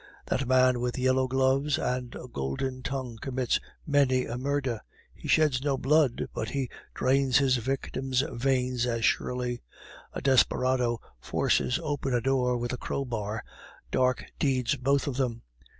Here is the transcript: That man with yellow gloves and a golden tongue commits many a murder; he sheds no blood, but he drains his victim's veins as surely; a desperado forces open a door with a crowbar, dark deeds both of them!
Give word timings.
That 0.25 0.47
man 0.47 0.79
with 0.79 0.97
yellow 0.97 1.27
gloves 1.27 1.77
and 1.77 2.15
a 2.15 2.27
golden 2.27 2.81
tongue 2.81 3.19
commits 3.21 3.59
many 3.85 4.25
a 4.25 4.35
murder; 4.35 4.81
he 5.13 5.27
sheds 5.27 5.63
no 5.63 5.77
blood, 5.77 6.25
but 6.33 6.49
he 6.49 6.71
drains 6.95 7.37
his 7.37 7.57
victim's 7.57 8.21
veins 8.21 8.87
as 8.87 9.05
surely; 9.05 9.61
a 10.11 10.19
desperado 10.19 10.99
forces 11.19 11.79
open 11.83 12.15
a 12.15 12.21
door 12.21 12.57
with 12.57 12.73
a 12.73 12.77
crowbar, 12.77 13.43
dark 13.91 14.25
deeds 14.39 14.75
both 14.75 15.05
of 15.05 15.17
them! 15.17 15.43